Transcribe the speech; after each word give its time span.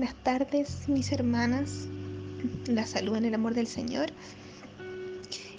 buenas 0.00 0.16
tardes 0.22 0.88
mis 0.88 1.12
hermanas. 1.12 1.86
La 2.66 2.86
salud 2.86 3.16
en 3.16 3.26
el 3.26 3.34
amor 3.34 3.52
del 3.52 3.66
Señor. 3.66 4.08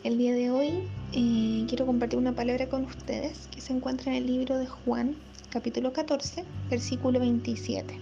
El 0.03 0.17
día 0.17 0.33
de 0.33 0.49
hoy 0.49 0.89
eh, 1.13 1.63
quiero 1.69 1.85
compartir 1.85 2.17
una 2.17 2.33
palabra 2.33 2.67
con 2.67 2.85
ustedes 2.85 3.47
que 3.51 3.61
se 3.61 3.71
encuentra 3.71 4.11
en 4.11 4.17
el 4.17 4.25
libro 4.25 4.57
de 4.57 4.65
Juan, 4.65 5.15
capítulo 5.51 5.93
14, 5.93 6.43
versículo 6.71 7.19
27. 7.19 7.93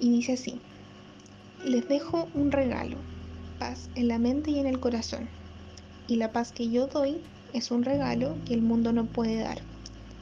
Y 0.00 0.10
dice 0.10 0.32
así, 0.32 0.60
les 1.64 1.86
dejo 1.86 2.26
un 2.34 2.50
regalo, 2.50 2.96
paz 3.60 3.88
en 3.94 4.08
la 4.08 4.18
mente 4.18 4.50
y 4.50 4.58
en 4.58 4.66
el 4.66 4.80
corazón. 4.80 5.28
Y 6.08 6.16
la 6.16 6.32
paz 6.32 6.50
que 6.50 6.68
yo 6.68 6.88
doy 6.88 7.20
es 7.52 7.70
un 7.70 7.84
regalo 7.84 8.36
que 8.44 8.54
el 8.54 8.62
mundo 8.62 8.92
no 8.92 9.04
puede 9.04 9.36
dar. 9.36 9.60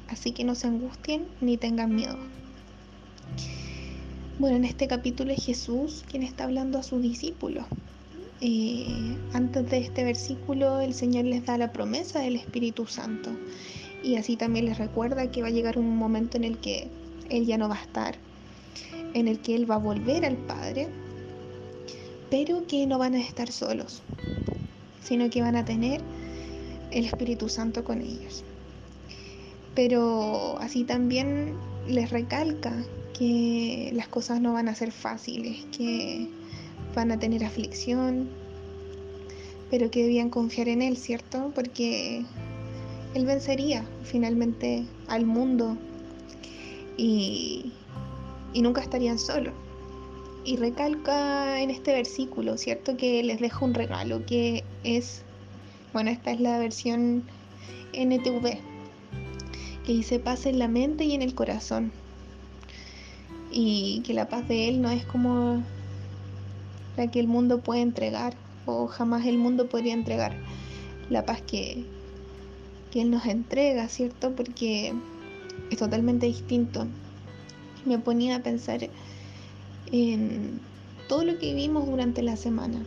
Así 0.09 0.33
que 0.33 0.45
no 0.45 0.55
se 0.55 0.67
angustien 0.67 1.25
ni 1.41 1.57
tengan 1.57 1.95
miedo. 1.95 2.19
Bueno, 4.37 4.57
en 4.57 4.65
este 4.65 4.89
capítulo 4.89 5.31
es 5.31 5.45
Jesús 5.45 6.03
quien 6.11 6.25
está 6.25 6.43
hablando 6.43 6.77
a 6.77 6.83
sus 6.83 7.01
discípulos. 7.01 7.65
Eh, 8.41 9.17
antes 9.33 9.71
de 9.71 9.79
este 9.79 10.03
versículo 10.03 10.81
el 10.81 10.93
Señor 10.93 11.27
les 11.27 11.47
da 11.47 11.57
la 11.57 11.73
promesa 11.73 12.19
del 12.19 12.35
Espíritu 12.35 12.85
Santo 12.85 13.31
y 14.03 14.17
así 14.17 14.37
también 14.37 14.65
les 14.65 14.77
recuerda 14.77 15.31
que 15.31 15.41
va 15.41 15.49
a 15.49 15.53
llegar 15.53 15.79
un 15.79 15.97
momento 15.97 16.37
en 16.37 16.43
el 16.43 16.59
que 16.59 16.89
Él 17.31 17.47
ya 17.47 17.59
no 17.59 17.69
va 17.69 17.77
a 17.77 17.83
estar, 17.83 18.17
en 19.15 19.29
el 19.29 19.39
que 19.39 19.55
Él 19.55 19.71
va 19.71 19.77
a 19.77 19.79
volver 19.79 20.27
al 20.27 20.37
Padre, 20.37 20.89
pero 22.29 22.67
que 22.67 22.89
no 22.89 22.99
van 22.99 23.15
a 23.15 23.21
estar 23.21 23.53
solos, 23.53 24.03
sino 25.01 25.31
que 25.31 25.43
van 25.43 25.55
a 25.55 25.65
tener 25.65 26.01
el 26.91 27.05
Espíritu 27.05 27.49
Santo 27.49 27.85
con 27.85 28.01
ellos. 28.01 28.43
Pero 29.77 30.59
así 30.59 30.83
también 30.83 31.55
les 31.87 32.11
recalca 32.11 32.85
que 33.17 33.91
las 33.95 34.09
cosas 34.09 34.41
no 34.41 34.53
van 34.53 34.69
a 34.69 34.75
ser 34.75 34.93
fáciles, 34.93 35.65
que 35.77 36.29
van 36.95 37.13
a 37.13 37.19
tener 37.19 37.45
aflicción, 37.45 38.29
pero 39.71 39.91
que 39.91 40.03
debían 40.03 40.31
confiar 40.31 40.69
en 40.69 40.83
Él, 40.83 40.97
¿cierto? 40.97 41.53
Porque 41.55 42.25
Él 43.15 43.25
vencería 43.25 43.85
finalmente 44.03 44.85
al 45.09 45.25
mundo 45.25 45.79
y, 46.97 47.73
y 48.53 48.63
nunca 48.63 48.83
estarían 48.83 49.19
solos. 49.19 49.55
Y 50.45 50.57
recalca 50.57 51.61
en 51.63 51.71
este 51.71 51.93
versículo, 51.93 52.59
¿cierto? 52.59 52.97
Que 52.97 53.23
les 53.23 53.41
deja 53.41 53.65
un 53.65 53.73
regalo 53.73 54.27
que 54.27 54.63
es, 54.83 55.23
bueno, 55.93 56.11
esta 56.11 56.33
es 56.33 56.41
la 56.41 56.59
versión 56.59 57.23
NTV, 57.95 58.59
que 59.87 59.93
dice 59.93 60.19
paz 60.19 60.47
en 60.47 60.59
la 60.59 60.69
mente 60.69 61.05
y 61.05 61.15
en 61.15 61.23
el 61.23 61.35
corazón 61.35 61.93
y 63.57 64.01
que 64.01 64.15
la 64.15 64.29
paz 64.29 64.49
de 64.49 64.69
Él 64.69 64.83
no 64.83 64.91
es 64.91 65.07
como 65.07 65.63
la 66.97 67.11
que 67.11 67.21
el 67.21 67.29
mundo 67.29 67.61
puede 67.61 67.83
entregar 67.83 68.35
o 68.67 68.89
jamás 68.89 69.27
el 69.27 69.39
mundo 69.39 69.69
podría 69.69 69.95
entregar. 69.95 70.37
La 71.09 71.25
paz 71.25 71.41
que, 71.41 71.85
que 72.91 73.03
Él 73.03 73.11
nos 73.11 73.27
entrega, 73.27 73.89
¿cierto? 73.89 74.35
Porque 74.35 74.93
es 75.71 75.79
totalmente 75.79 76.27
distinto. 76.27 76.87
Me 77.85 77.99
ponía 77.99 78.37
a 78.37 78.43
pensar 78.43 78.89
en 79.93 80.61
todo 81.09 81.25
lo 81.25 81.39
que 81.39 81.55
vivimos 81.55 81.87
durante 81.87 82.23
la 82.23 82.37
semana, 82.37 82.83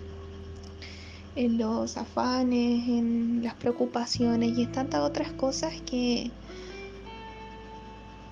en 1.35 1.57
los 1.57 1.95
afanes, 1.95 2.89
en 2.89 3.41
las 3.43 3.53
preocupaciones 3.53 4.57
y 4.57 4.63
en 4.63 4.71
tantas 4.73 5.01
otras 5.01 5.31
cosas 5.31 5.73
que 5.85 6.31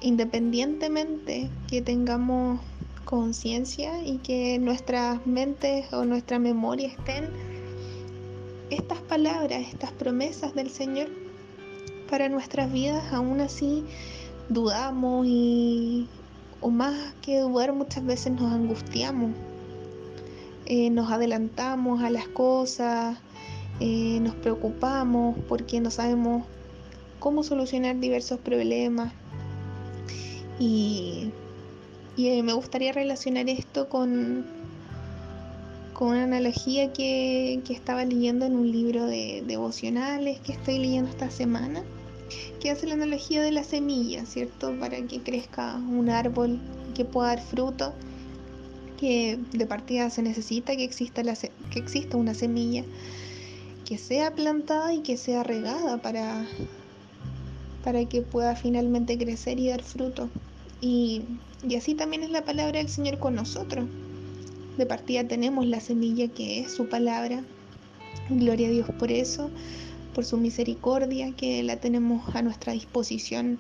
independientemente 0.02 1.50
que 1.68 1.82
tengamos 1.82 2.60
conciencia 3.06 4.04
y 4.04 4.18
que 4.18 4.58
nuestras 4.60 5.26
mentes 5.28 5.92
o 5.94 6.06
nuestra 6.06 6.40
memoria 6.40 6.88
estén 6.88 7.30
estas 8.70 9.00
palabras, 9.00 9.68
estas 9.72 9.92
promesas 9.92 10.56
del 10.56 10.70
Señor 10.70 11.08
para 12.10 12.30
nuestras 12.30 12.72
vidas, 12.72 13.14
aún 13.14 13.42
así 13.42 13.84
dudamos 14.50 15.26
y, 15.28 16.08
o 16.62 16.70
más 16.70 17.14
que 17.22 17.40
dudar, 17.40 17.74
muchas 17.74 18.06
veces 18.06 18.34
nos 18.34 18.52
angustiamos, 18.52 19.32
eh, 20.66 20.90
nos 20.90 21.12
adelantamos 21.12 22.02
a 22.04 22.10
las 22.10 22.28
cosas, 22.28 23.18
eh, 23.80 24.20
nos 24.22 24.36
preocupamos 24.36 25.38
porque 25.48 25.80
no 25.80 25.92
sabemos 25.92 26.44
cómo 27.20 27.44
solucionar 27.44 28.00
diversos 28.00 28.40
problemas. 28.40 29.14
Y, 30.60 31.32
eh, 32.18 32.44
me 32.44 32.54
gustaría 32.54 32.94
relacionar 32.94 33.50
esto 33.50 33.90
con, 33.90 34.46
con 35.94 36.10
una 36.10 36.24
analogía 36.24 36.94
que, 36.94 37.62
estaba 37.70 38.06
leyendo 38.06 38.46
en 38.46 38.56
un 38.56 38.72
libro 38.72 39.06
de 39.06 39.44
devocionales 39.46 40.40
que 40.40 40.54
estoy 40.54 40.80
leyendo 40.80 41.10
esta 41.10 41.30
semana, 41.30 41.84
que 42.60 42.72
hace 42.72 42.88
la 42.88 42.94
analogía 42.94 43.42
de 43.42 43.52
la 43.52 43.64
semilla, 43.64 44.26
¿cierto? 44.26 44.74
Para 44.80 45.02
que 45.02 45.22
crezca 45.22 45.76
un 45.76 46.10
árbol 46.10 46.60
que 46.96 47.06
pueda 47.06 47.30
dar 47.30 47.42
fruto, 47.42 47.94
que 48.98 49.38
de 49.52 49.66
partida 49.66 50.10
se 50.10 50.22
necesita 50.22 50.76
que 50.76 50.86
exista, 50.86 51.22
la, 51.24 51.36
que 51.36 51.80
exista 51.80 52.18
una 52.18 52.34
semilla 52.34 52.84
que 53.86 53.98
sea 53.98 54.34
plantada 54.34 54.94
y 54.94 55.02
que 55.02 55.16
sea 55.16 55.44
regada 55.44 56.02
para, 56.02 56.46
para 57.86 58.04
que 58.06 58.24
pueda 58.24 58.56
finalmente 58.56 59.16
crecer 59.16 59.60
y 59.60 59.70
dar 59.70 59.84
fruto. 59.84 60.28
Y, 60.82 61.22
así 61.78 61.94
también 61.94 62.24
es 62.24 62.32
la 62.32 62.44
palabra 62.44 62.80
del 62.80 62.90
Señor 62.90 63.20
con 63.20 63.36
nosotros. 63.36 63.86
De 64.76 64.88
partida 64.88 65.24
tenemos 65.24 65.68
la 65.68 65.80
semilla 65.80 66.28
que 66.28 66.60
es 66.60 66.74
su 66.74 66.90
palabra. 66.90 67.44
Gloria 68.30 68.68
a 68.68 68.72
Dios 68.72 68.90
por 68.98 69.12
eso, 69.12 69.52
por 70.16 70.26
su 70.26 70.38
misericordia, 70.38 71.32
que 71.34 71.62
la 71.62 71.78
tenemos 71.78 72.36
a 72.36 72.42
nuestra 72.42 72.74
disposición 72.74 73.60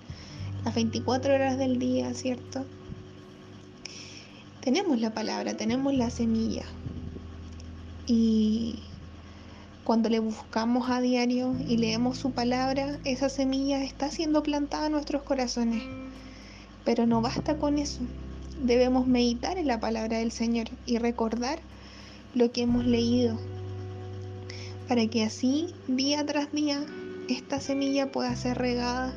las 0.65 0.73
24 0.73 1.35
horas 1.35 1.59
del 1.59 1.77
día, 1.77 2.11
¿cierto? 2.15 2.65
Tenemos 4.61 4.99
la 4.99 5.13
palabra, 5.13 5.55
tenemos 5.55 5.93
la 5.93 6.09
semilla. 6.09 6.65
Y 8.07 8.79
cuando 9.85 10.09
le 10.09 10.19
buscamos 10.19 10.89
a 10.89 10.99
diario 10.99 11.55
y 11.65 11.77
leemos 11.77 12.17
su 12.17 12.31
palabra, 12.31 12.99
esa 13.05 13.29
semilla 13.29 13.81
está 13.83 14.11
siendo 14.11 14.43
plantada 14.43 14.87
en 14.87 14.91
nuestros 14.91 15.23
corazones. 15.23 15.83
Pero 16.83 17.05
no 17.05 17.21
basta 17.21 17.57
con 17.57 17.77
eso. 17.77 18.01
Debemos 18.61 19.07
meditar 19.07 19.57
en 19.57 19.67
la 19.67 19.79
palabra 19.79 20.17
del 20.17 20.33
Señor 20.33 20.67
y 20.85 20.97
recordar 20.97 21.59
lo 22.33 22.51
que 22.51 22.63
hemos 22.63 22.85
leído 22.85 23.39
para 24.87 25.07
que 25.07 25.23
así, 25.23 25.73
día 25.87 26.23
tras 26.27 26.51
día, 26.51 26.85
esta 27.27 27.59
semilla 27.59 28.11
pueda 28.11 28.35
ser 28.35 28.59
regada 28.59 29.15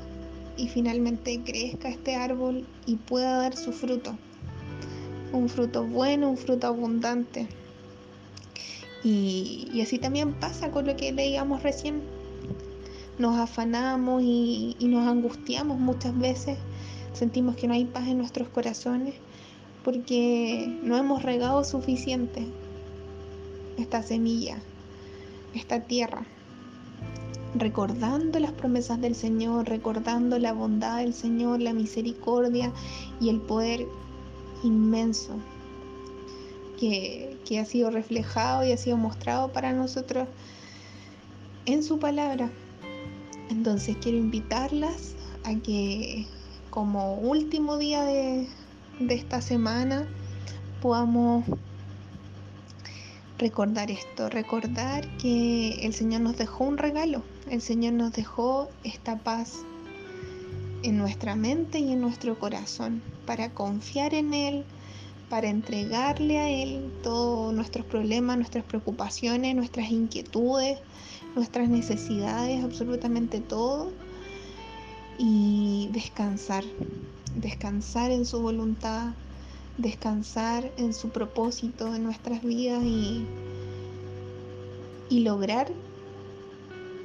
y 0.57 0.69
finalmente 0.69 1.43
crezca 1.45 1.91
este 1.91 2.15
árbol 2.17 2.67
y 2.87 2.97
pueda 2.97 3.37
dar 3.37 3.55
su 3.55 3.73
fruto. 3.73 4.17
Un 5.31 5.51
fruto 5.51 5.84
bueno, 5.84 6.31
un 6.31 6.39
fruto 6.39 6.67
abundante. 6.69 7.49
Y, 9.04 9.81
así 9.82 9.98
también 9.98 10.32
pasa 10.34 10.70
con 10.70 10.86
lo 10.86 10.97
que 10.97 11.12
leíamos 11.12 11.62
recién. 11.62 12.03
Nos 13.19 13.38
afanamos 13.38 14.22
y, 14.22 14.76
nos 14.81 15.06
angustiamos 15.06 15.78
muchas 15.78 16.16
veces. 16.19 16.59
Sentimos 17.12 17.56
que 17.56 17.69
no 17.69 17.75
hay 17.75 17.84
paz 17.84 18.09
en 18.09 18.19
nuestros 18.19 18.48
corazones 18.48 19.14
porque 19.84 20.78
no 20.82 20.97
hemos 20.97 21.22
regado 21.22 21.64
suficiente 21.64 22.47
esta 23.78 24.03
semilla, 24.03 24.59
esta 25.54 25.80
tierra, 25.80 26.26
recordando 27.54 28.39
las 28.39 28.53
promesas 28.53 29.01
del 29.01 29.15
Señor, 29.15 29.68
recordando 29.68 30.39
la 30.39 30.53
bondad 30.53 30.98
del 30.98 31.15
Señor, 31.15 31.60
la 31.60 31.72
misericordia 31.72 32.72
y 33.21 33.30
el 33.30 33.41
poder 33.41 33.86
inmenso 34.62 35.39
que, 36.78 37.59
ha 37.60 37.65
sido 37.65 37.91
reflejado 37.91 38.65
y 38.65 38.72
ha 38.72 38.77
sido 38.77 38.97
mostrado 38.97 39.53
para 39.53 39.72
nosotros 39.72 40.28
en 41.66 41.83
su 41.83 41.98
palabra. 41.98 42.51
Entonces 43.51 43.97
quiero 44.01 44.19
invitarlas 44.19 45.15
a 45.45 45.54
que 45.57 46.27
como 46.71 47.15
último 47.15 47.78
día 47.78 48.04
de, 48.04 48.47
de 49.01 49.15
esta 49.15 49.41
semana 49.41 50.07
podamos 50.80 51.45
recordar 53.39 53.91
esto, 53.91 54.28
recordar 54.28 55.07
que 55.19 55.86
el 55.86 55.95
Señor 55.95 56.21
nos 56.21 56.36
dejó 56.36 56.65
un 56.65 56.78
regalo, 56.78 57.22
el 57.51 57.63
Señor 57.63 57.95
nos 57.95 58.13
dejó 58.13 58.69
esta 58.84 59.16
paz 59.16 59.65
en 60.83 60.98
nuestra 60.98 61.34
mente 61.34 61.78
y 61.78 61.92
en 61.92 62.01
nuestro 62.01 62.39
corazón 62.39 63.03
para 63.27 63.51
confiar 63.51 64.15
en 64.15 64.34
Él, 64.34 64.65
para 65.28 65.48
entregarle 65.48 66.39
a 66.39 66.51
Él 66.51 66.91
todos 67.03 67.53
nuestros 67.54 67.84
problemas, 67.84 68.36
nuestras 68.36 68.65
preocupaciones, 68.65 69.54
nuestras 69.54 69.91
inquietudes, 69.91 70.78
nuestras 71.34 71.69
necesidades, 71.69 72.65
absolutamente 72.65 73.41
todo, 73.41 73.92
y 75.19 75.89
descansar, 75.92 76.65
descansar 77.36 78.10
en 78.10 78.25
su 78.25 78.41
voluntad, 78.41 79.13
descansar 79.77 80.72
en 80.77 80.95
su 80.95 81.10
propósito 81.10 81.95
en 81.95 82.04
nuestras 82.04 82.42
vidas 82.42 82.83
y, 82.84 83.27
y 85.10 85.21
lograr 85.21 85.71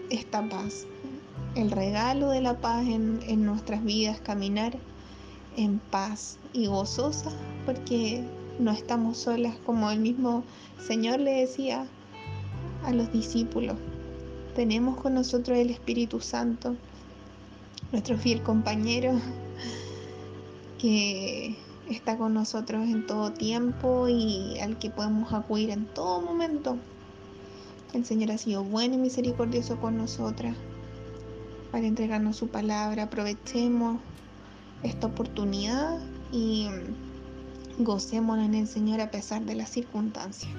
esta 0.09 0.47
paz, 0.47 0.85
el 1.55 1.71
regalo 1.71 2.29
de 2.29 2.41
la 2.41 2.59
paz 2.61 2.85
en, 2.87 3.19
en 3.27 3.45
nuestras 3.45 3.83
vidas, 3.83 4.19
caminar 4.21 4.77
en 5.57 5.79
paz 5.79 6.37
y 6.53 6.67
gozosa, 6.67 7.31
porque 7.65 8.23
no 8.59 8.71
estamos 8.71 9.17
solas, 9.17 9.55
como 9.65 9.89
el 9.91 9.99
mismo 9.99 10.43
Señor 10.79 11.19
le 11.19 11.31
decía 11.31 11.87
a 12.83 12.91
los 12.91 13.11
discípulos. 13.11 13.77
Tenemos 14.55 14.97
con 14.97 15.15
nosotros 15.15 15.57
el 15.57 15.69
Espíritu 15.69 16.19
Santo, 16.19 16.75
nuestro 17.91 18.17
fiel 18.17 18.43
compañero, 18.43 19.13
que 20.77 21.55
está 21.89 22.17
con 22.17 22.33
nosotros 22.33 22.83
en 22.87 23.07
todo 23.07 23.31
tiempo 23.31 24.07
y 24.07 24.59
al 24.59 24.77
que 24.77 24.89
podemos 24.89 25.33
acudir 25.33 25.69
en 25.69 25.85
todo 25.85 26.21
momento. 26.21 26.77
El 27.93 28.05
Señor 28.05 28.31
ha 28.31 28.37
sido 28.37 28.63
bueno 28.63 28.95
y 28.95 28.97
misericordioso 28.97 29.77
con 29.77 29.97
nosotras 29.97 30.55
para 31.71 31.87
entregarnos 31.87 32.37
su 32.37 32.47
palabra. 32.47 33.03
Aprovechemos 33.03 33.99
esta 34.83 35.07
oportunidad 35.07 35.99
y 36.31 36.67
gocemos 37.79 38.39
en 38.39 38.53
el 38.53 38.67
Señor 38.67 39.01
a 39.01 39.11
pesar 39.11 39.43
de 39.43 39.55
las 39.55 39.69
circunstancias. 39.69 40.51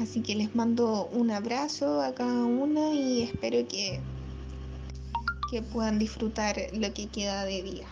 Así 0.00 0.20
que 0.20 0.34
les 0.34 0.54
mando 0.54 1.06
un 1.12 1.30
abrazo 1.30 2.02
a 2.02 2.14
cada 2.14 2.44
una 2.44 2.92
y 2.92 3.22
espero 3.22 3.66
que, 3.68 4.00
que 5.50 5.62
puedan 5.62 5.98
disfrutar 5.98 6.56
lo 6.72 6.92
que 6.92 7.06
queda 7.06 7.44
de 7.44 7.62
día. 7.62 7.91